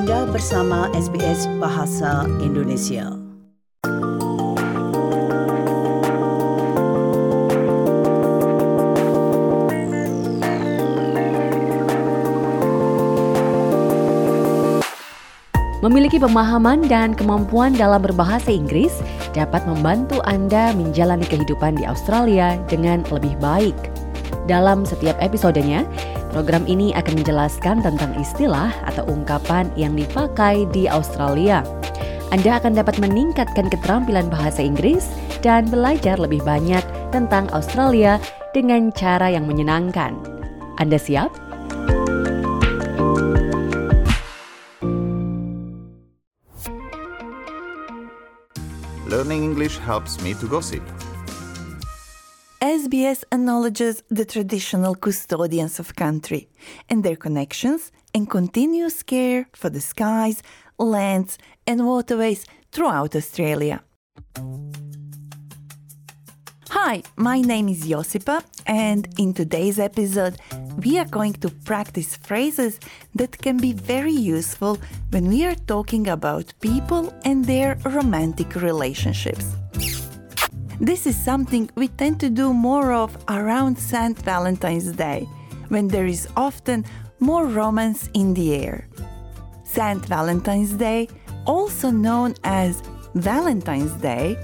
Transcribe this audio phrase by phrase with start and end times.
[0.00, 3.12] Anda bersama SBS Bahasa Indonesia.
[15.84, 19.04] Memiliki pemahaman dan kemampuan dalam berbahasa Inggris
[19.36, 23.76] dapat membantu Anda menjalani kehidupan di Australia dengan lebih baik.
[24.48, 25.84] Dalam setiap episodenya,
[26.30, 31.66] program ini akan menjelaskan tentang istilah atau ungkapan yang dipakai di Australia.
[32.30, 35.10] Anda akan dapat meningkatkan keterampilan bahasa Inggris
[35.42, 38.22] dan belajar lebih banyak tentang Australia
[38.54, 40.14] dengan cara yang menyenangkan.
[40.78, 41.34] Anda siap?
[49.10, 50.86] Learning English helps me to gossip.
[52.70, 56.48] SBS acknowledges the traditional custodians of country
[56.88, 60.40] and their connections and continuous care for the skies,
[60.78, 63.82] lands, and waterways throughout Australia.
[66.68, 70.36] Hi, my name is Josipa, and in today's episode,
[70.84, 72.78] we are going to practice phrases
[73.16, 74.78] that can be very useful
[75.10, 79.56] when we are talking about people and their romantic relationships.
[80.82, 84.18] This is something we tend to do more of around St.
[84.22, 85.28] Valentine's Day,
[85.68, 86.86] when there is often
[87.18, 88.88] more romance in the air.
[89.62, 90.02] St.
[90.06, 91.06] Valentine's Day,
[91.44, 92.82] also known as
[93.14, 94.38] Valentine's Day,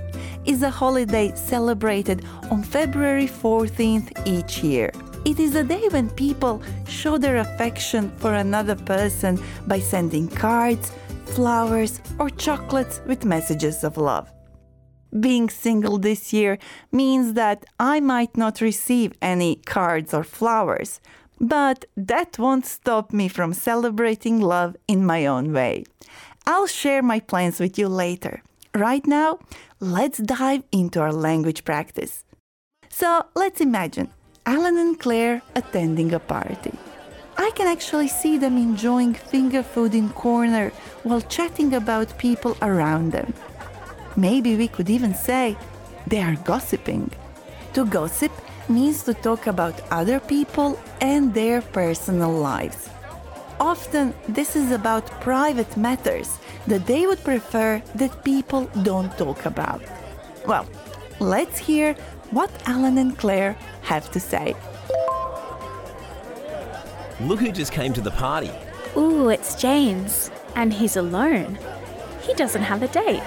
[0.44, 4.92] is a holiday celebrated on February 14th each year.
[5.24, 10.92] It is a day when people show their affection for another person by sending cards,
[11.24, 14.30] flowers, or chocolates with messages of love.
[15.20, 16.58] Being single this year
[16.92, 21.00] means that I might not receive any cards or flowers,
[21.40, 25.84] but that won't stop me from celebrating love in my own way.
[26.46, 28.42] I'll share my plans with you later.
[28.74, 29.38] Right now,
[29.80, 32.24] let's dive into our language practice.
[32.88, 34.10] So let's imagine
[34.44, 36.72] Alan and Claire attending a party.
[37.38, 43.12] I can actually see them enjoying finger food in corner while chatting about people around
[43.12, 43.34] them.
[44.16, 45.56] Maybe we could even say
[46.06, 47.10] they are gossiping.
[47.74, 48.32] To gossip
[48.68, 52.88] means to talk about other people and their personal lives.
[53.60, 59.82] Often, this is about private matters that they would prefer that people don't talk about.
[60.46, 60.66] Well,
[61.20, 61.94] let's hear
[62.30, 64.54] what Alan and Claire have to say.
[67.20, 68.50] Look who just came to the party.
[68.96, 70.30] Ooh, it's James.
[70.54, 71.58] And he's alone.
[72.22, 73.22] He doesn't have a date.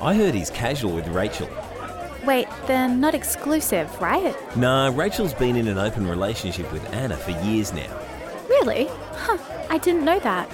[0.00, 1.48] I heard he's casual with Rachel.
[2.24, 4.34] Wait, they're not exclusive, right?
[4.56, 7.98] Nah, Rachel's been in an open relationship with Anna for years now.
[8.48, 8.86] Really?
[9.12, 9.38] Huh,
[9.70, 10.50] I didn't know that.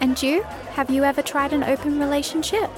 [0.00, 0.42] And you?
[0.74, 2.70] Have you ever tried an open relationship?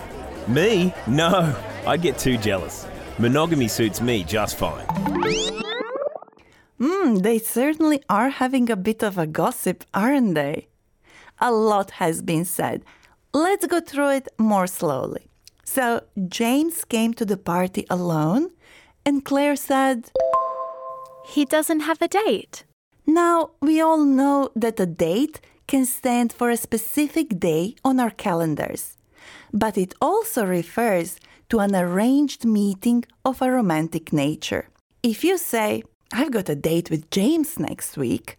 [0.47, 0.95] Me?
[1.07, 1.55] No,
[1.87, 2.87] I'd get too jealous.
[3.19, 4.87] Monogamy suits me just fine.
[6.81, 10.69] Hmm, they certainly are having a bit of a gossip, aren't they?
[11.41, 12.85] A lot has been said.
[13.35, 15.29] Let's go through it more slowly.
[15.75, 18.53] So, James came to the party alone,
[19.05, 20.11] and Claire said,
[21.27, 22.65] He doesn't have a date.
[23.07, 28.09] Now, we all know that a date can stand for a specific day on our
[28.09, 28.97] calendars,
[29.53, 31.21] but it also refers
[31.51, 34.71] to an arranged meeting of a romantic nature.
[35.03, 35.83] If you say,
[36.15, 38.39] I've got a date with James next week,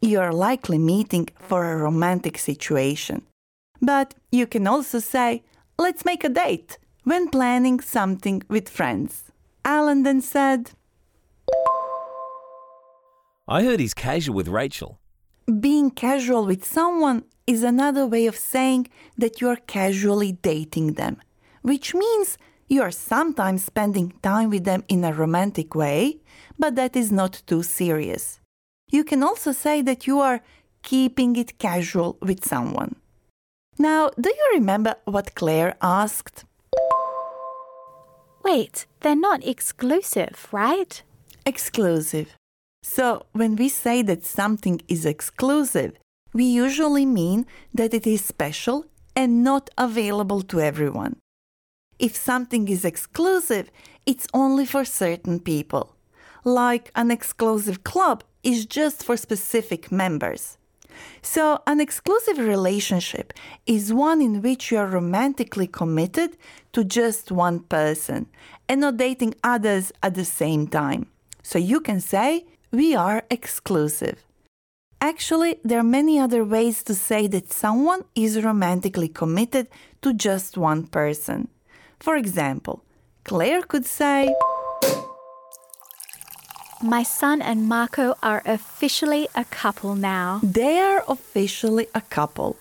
[0.00, 3.20] you're likely meeting for a romantic situation.
[3.82, 5.42] But you can also say,
[5.78, 9.24] Let's make a date when planning something with friends.
[9.64, 10.72] Alan then said,
[13.48, 15.00] I heard he's casual with Rachel.
[15.60, 18.88] Being casual with someone is another way of saying
[19.18, 21.20] that you are casually dating them,
[21.62, 26.20] which means you are sometimes spending time with them in a romantic way,
[26.58, 28.40] but that is not too serious.
[28.90, 30.42] You can also say that you are
[30.82, 32.96] keeping it casual with someone.
[33.78, 36.44] Now, do you remember what Claire asked?
[38.44, 41.02] Wait, they're not exclusive, right?
[41.46, 42.36] Exclusive.
[42.82, 45.92] So, when we say that something is exclusive,
[46.32, 51.16] we usually mean that it is special and not available to everyone.
[51.98, 53.70] If something is exclusive,
[54.06, 55.94] it's only for certain people.
[56.44, 60.58] Like an exclusive club is just for specific members.
[61.22, 63.32] So, an exclusive relationship
[63.66, 66.36] is one in which you are romantically committed
[66.72, 68.26] to just one person
[68.68, 71.06] and not dating others at the same time.
[71.42, 74.24] So, you can say, We are exclusive.
[75.00, 79.66] Actually, there are many other ways to say that someone is romantically committed
[80.00, 81.48] to just one person.
[81.98, 82.84] For example,
[83.24, 84.32] Claire could say,
[86.82, 90.40] My son and Marco are officially a couple now.
[90.42, 92.56] They are officially a couple.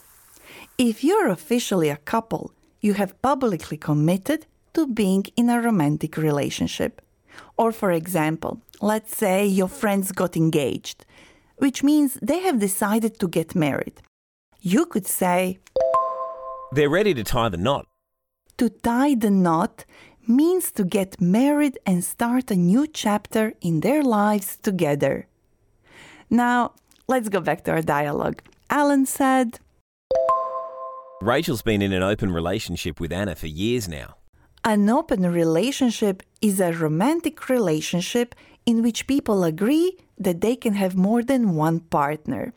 [0.77, 2.51] If you're officially a couple,
[2.81, 4.45] you have publicly committed
[4.75, 7.01] to being in a romantic relationship.
[7.57, 11.03] Or, for example, let's say your friends got engaged,
[11.57, 14.03] which means they have decided to get married.
[14.59, 15.57] You could say,
[16.71, 17.87] They're ready to tie the knot.
[18.59, 19.85] To tie the knot
[20.27, 25.27] means to get married and start a new chapter in their lives together.
[26.29, 26.73] Now,
[27.07, 28.41] let's go back to our dialogue.
[28.69, 29.59] Alan said,
[31.21, 34.15] Rachel's been in an open relationship with Anna for years now.
[34.63, 38.33] An open relationship is a romantic relationship
[38.65, 42.53] in which people agree that they can have more than one partner.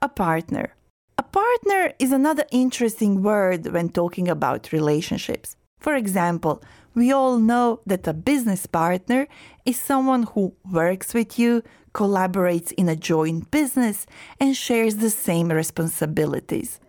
[0.00, 0.74] A partner.
[1.18, 5.56] A partner is another interesting word when talking about relationships.
[5.78, 6.62] For example,
[6.94, 9.28] we all know that a business partner
[9.64, 11.62] is someone who works with you,
[11.92, 14.06] collaborates in a joint business,
[14.40, 16.80] and shares the same responsibilities.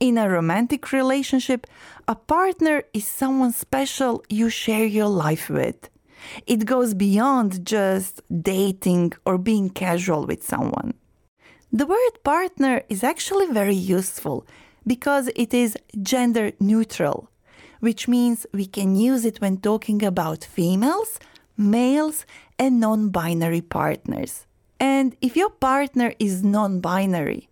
[0.00, 1.66] In a romantic relationship,
[2.08, 5.88] a partner is someone special you share your life with.
[6.46, 10.94] It goes beyond just dating or being casual with someone.
[11.72, 14.46] The word partner is actually very useful
[14.86, 17.30] because it is gender neutral,
[17.82, 21.18] which means we can use it when talking about females,
[21.56, 22.24] males,
[22.56, 24.46] and non binary partners.
[24.78, 27.48] And if your partner is non binary,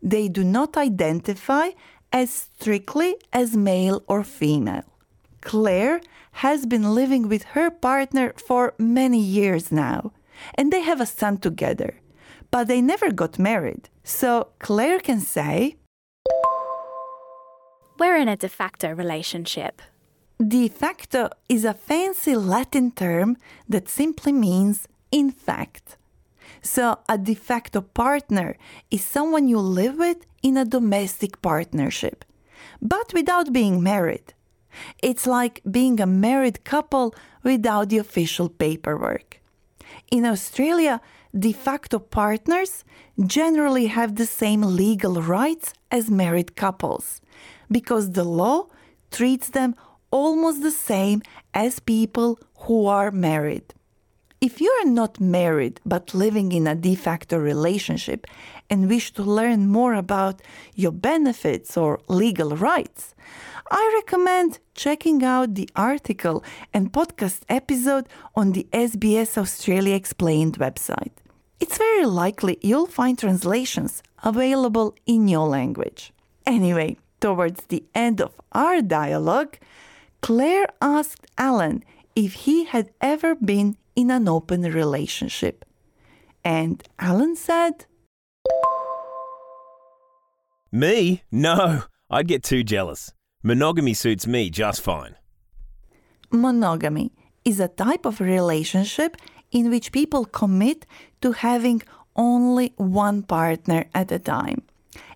[0.00, 1.70] they do not identify
[2.12, 4.84] as strictly as male or female.
[5.40, 6.00] Claire
[6.44, 10.12] has been living with her partner for many years now,
[10.54, 11.98] and they have a son together,
[12.52, 13.88] but they never got married.
[14.04, 15.74] So Claire can say,
[18.02, 19.80] We're in a de facto relationship.
[20.44, 23.36] De facto is a fancy Latin term
[23.68, 25.96] that simply means in fact.
[26.62, 28.56] So, a de facto partner
[28.90, 32.24] is someone you live with in a domestic partnership,
[32.80, 34.34] but without being married.
[35.00, 37.14] It's like being a married couple
[37.44, 39.40] without the official paperwork.
[40.10, 41.00] In Australia,
[41.32, 42.82] de facto partners
[43.24, 47.21] generally have the same legal rights as married couples
[47.72, 48.66] because the law
[49.10, 49.74] treats them
[50.10, 51.22] almost the same
[51.54, 53.74] as people who are married.
[54.40, 58.26] If you are not married but living in a de facto relationship
[58.68, 60.42] and wish to learn more about
[60.74, 63.14] your benefits or legal rights,
[63.70, 66.42] I recommend checking out the article
[66.74, 71.12] and podcast episode on the SBS Australia Explained website.
[71.60, 76.12] It's very likely you'll find translations available in your language.
[76.44, 79.56] Anyway, towards the end of our dialogue,
[80.20, 81.82] Claire asked Alan
[82.14, 85.64] if he had ever been in an open relationship.
[86.44, 87.86] And Alan said,
[90.70, 91.22] Me?
[91.30, 93.12] No, I'd get too jealous.
[93.42, 95.14] Monogamy suits me just fine.
[96.30, 97.12] Monogamy
[97.44, 99.16] is a type of relationship
[99.50, 100.86] in which people commit
[101.20, 101.82] to having
[102.16, 104.62] only one partner at a time.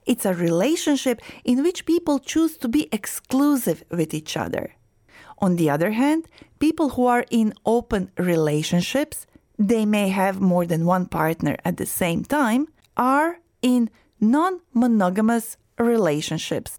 [0.06, 4.74] It's a relationship in which people choose to be exclusive with each other.
[5.38, 9.26] On the other hand, people who are in open relationships,
[9.58, 15.56] they may have more than one partner at the same time, are in non monogamous
[15.78, 16.78] relationships.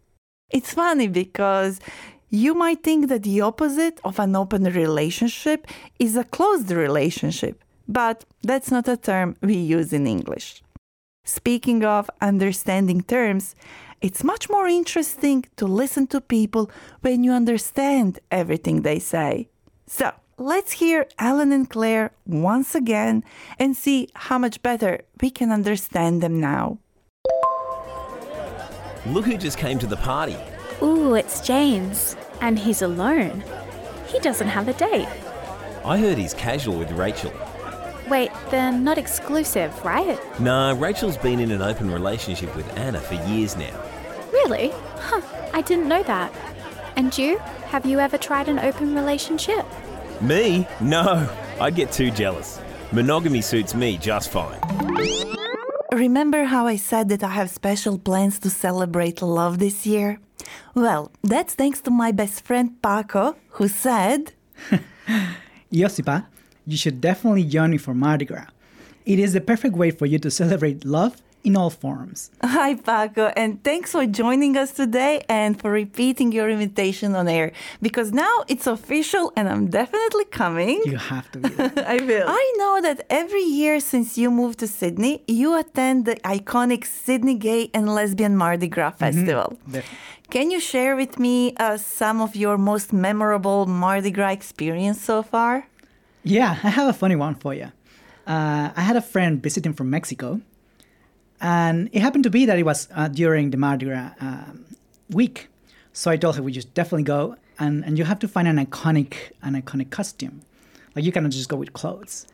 [0.49, 1.79] It's funny because
[2.29, 5.67] you might think that the opposite of an open relationship
[5.99, 10.63] is a closed relationship, but that's not a term we use in English.
[11.27, 13.53] Speaking of understanding terms,
[13.99, 19.49] it's much more interesting to listen to people when you understand everything they say.
[19.87, 23.25] So, let's hear Alan and Claire once again
[23.59, 26.77] and see how much better we can understand them now.
[29.05, 30.37] Look who just came to the party.
[30.81, 32.15] Ooh, it's James.
[32.39, 33.43] And he's alone.
[34.07, 35.09] He doesn't have a date.
[35.83, 37.33] I heard he's casual with Rachel.
[38.09, 40.17] Wait, they're not exclusive, right?
[40.39, 43.77] Nah, Rachel's been in an open relationship with Anna for years now.
[44.31, 44.71] Really?
[44.95, 45.21] Huh,
[45.53, 46.33] I didn't know that.
[46.95, 47.37] And you?
[47.67, 49.65] Have you ever tried an open relationship?
[50.21, 50.65] Me?
[50.79, 52.61] No, I'd get too jealous.
[52.93, 54.59] Monogamy suits me just fine.
[55.91, 60.19] Remember how I said that I have special plans to celebrate love this year?
[60.75, 64.31] Well, that's thanks to my best friend Paco, who said,
[65.73, 66.25] Josipa,
[66.67, 68.47] you should definitely join me for Mardi Gras.
[69.05, 72.29] It is the perfect way for you to celebrate love in all forms.
[72.43, 77.53] Hi, Paco, and thanks for joining us today and for repeating your invitation on air
[77.81, 80.81] because now it's official and I'm definitely coming.
[80.83, 81.47] You have to be.
[81.47, 81.71] there.
[81.87, 82.27] I will.
[82.27, 87.35] I know that every year since you moved to Sydney, you attend the iconic Sydney
[87.35, 89.57] Gay and Lesbian Mardi Gras Festival.
[89.65, 89.97] Definitely.
[90.29, 95.23] Can you share with me uh, some of your most memorable Mardi Gras experience so
[95.23, 95.67] far?
[96.27, 97.71] Yeah, I have a funny one for you.
[98.25, 100.41] Uh, I had a friend visiting from Mexico,
[101.39, 104.65] and it happened to be that it was uh, during the Mardi Gras um,
[105.09, 105.47] week.
[105.93, 108.57] So I told her we just definitely go, and, and you have to find an
[108.57, 110.41] iconic an iconic costume.
[110.95, 112.27] Like you cannot just go with clothes.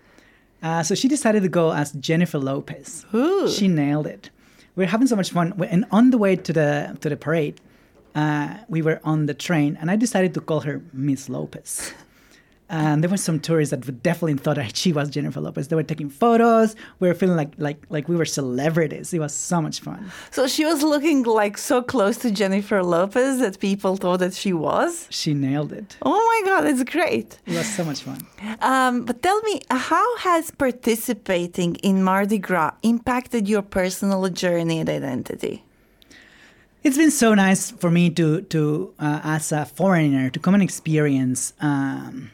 [0.64, 3.06] Uh, so she decided to go as Jennifer Lopez.
[3.14, 3.48] Ooh.
[3.48, 4.32] She nailed it.
[4.76, 7.62] We are having so much fun, and on the way to the to the parade,
[8.16, 11.94] uh, we were on the train, and I decided to call her Miss Lopez.
[12.74, 15.68] And there were some tourists that definitely thought that she was Jennifer Lopez.
[15.68, 16.76] They were taking photos.
[17.00, 19.14] We were feeling like like like we were celebrities.
[19.14, 20.12] It was so much fun.
[20.32, 24.54] So she was looking like so close to Jennifer Lopez that people thought that she
[24.54, 25.06] was.
[25.12, 25.98] She nailed it.
[26.02, 27.38] Oh my God, it's great.
[27.46, 28.26] It was so much fun.
[28.62, 34.90] Um, but tell me, how has participating in Mardi Gras impacted your personal journey and
[34.90, 35.64] identity?
[36.84, 40.64] It's been so nice for me to to uh, as a foreigner to come and
[40.64, 42.33] experience um,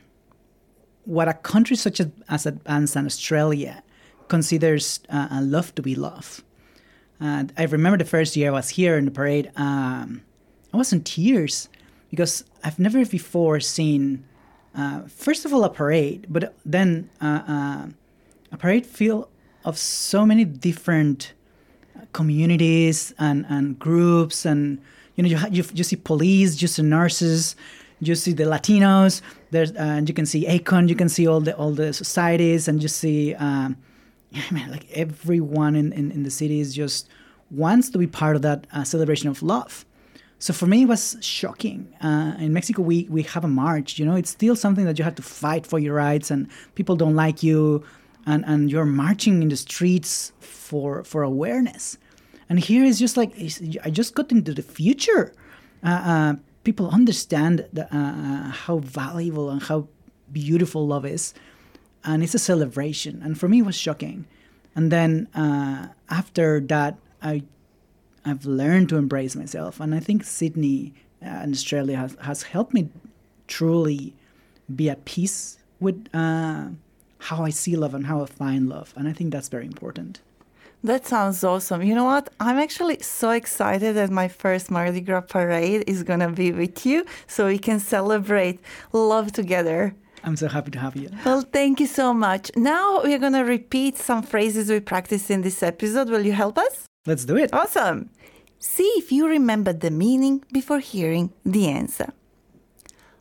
[1.05, 3.83] what a country such as as, as Australia
[4.27, 6.43] considers uh, a love to be love.
[7.19, 9.51] And I remember the first year I was here in the parade.
[9.55, 10.21] Um,
[10.73, 11.67] I was in tears
[12.09, 14.23] because I've never before seen,
[14.73, 17.87] uh, first of all, a parade, but then uh, uh,
[18.51, 19.29] a parade feel
[19.65, 21.33] of so many different
[22.13, 24.81] communities and, and groups and
[25.15, 27.55] you know you, you, you see police you see nurses
[28.01, 31.41] you see the latinos there's uh, and you can see ACON you can see all
[31.41, 33.77] the all the societies and you see um,
[34.35, 37.09] I mean, like everyone in, in, in the city is just
[37.51, 39.85] wants to be part of that uh, celebration of love.
[40.37, 41.93] So for me it was shocking.
[42.01, 44.15] Uh, in mexico we, we have a march you know?
[44.15, 47.43] It's still something that you have to fight for your rights and people don't like
[47.43, 47.83] you
[48.25, 51.97] and, and you're marching in the streets for for awareness.
[52.47, 53.33] And here is just like
[53.83, 55.33] i just got into the future.
[55.83, 56.33] Uh, uh,
[56.69, 59.79] people understand the, uh, uh, how valuable and how
[60.31, 61.33] beautiful love is
[62.03, 63.21] and it's a celebration.
[63.23, 64.25] And for me it was shocking.
[64.75, 67.33] And then uh, after that i
[68.29, 69.73] i've learned to embrace myself.
[69.83, 70.93] And i think sydney
[71.25, 72.83] uh, and australia has, has helped me
[73.47, 74.13] truly
[74.79, 76.65] be at peace with uh,
[77.27, 78.93] how i see love and how i find love.
[78.97, 80.21] And i think that's very important
[80.83, 81.81] That sounds awesome.
[81.83, 82.29] You know what?
[82.39, 86.85] I'm actually so excited that my first Mardi Gras parade is going to be with
[86.85, 88.59] you so we can celebrate
[88.93, 89.93] love together.
[90.23, 92.51] i'm so happy to have you Well, thank you so much.
[92.55, 96.07] Now we're going to repeat some phrases we practiced in this episode.
[96.09, 96.75] Will you help us?
[97.05, 97.99] let's do it Awesome.
[98.59, 102.09] See if you remember the meaning before hearing the answer.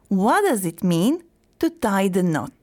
[0.08, 1.14] What does it mean
[1.60, 2.58] to tie the knot?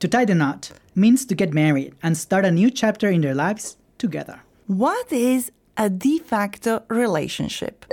[0.00, 3.34] To tie the knot means to get married and start a new chapter in their
[3.34, 4.40] lives together.
[4.66, 7.84] What is a de facto relationship?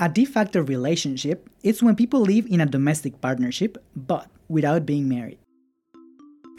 [0.00, 5.08] A de facto relationship is when people live in a domestic partnership but without being
[5.08, 5.38] married.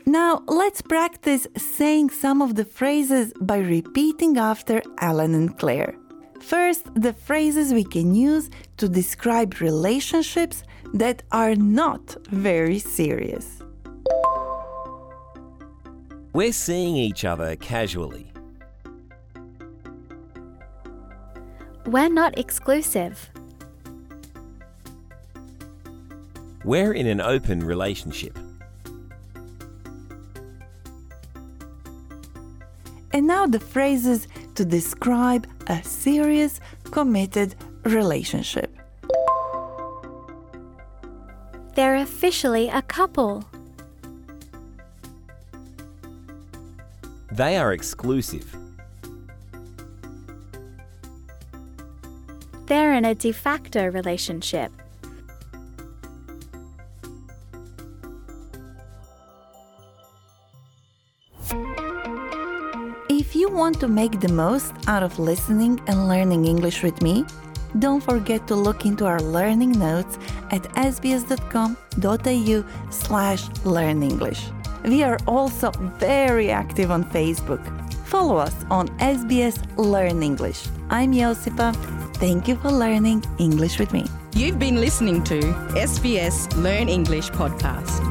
[0.05, 5.95] Now, let's practice saying some of the phrases by repeating after Alan and Claire.
[6.41, 13.61] First, the phrases we can use to describe relationships that are not very serious.
[16.33, 18.31] We're seeing each other casually.
[21.85, 23.29] We're not exclusive.
[26.63, 28.37] We're in an open relationship.
[33.13, 38.77] And now the phrases to describe a serious, committed relationship.
[41.75, 43.45] They're officially a couple.
[47.31, 48.53] They are exclusive.
[52.65, 54.71] They're in a de facto relationship.
[63.53, 67.25] Want to make the most out of listening and learning English with me,
[67.79, 70.17] don't forget to look into our learning notes
[70.51, 74.41] at sbs.com.au slash learn English.
[74.83, 77.61] We are also very active on Facebook.
[78.05, 80.67] Follow us on SBS Learn English.
[80.89, 81.73] I'm Josipa.
[82.15, 84.05] Thank you for learning English with me.
[84.33, 85.39] You've been listening to
[85.75, 88.10] SBS Learn English podcast.